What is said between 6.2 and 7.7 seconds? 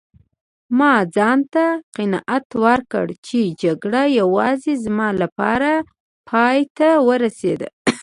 پایته ورسیده.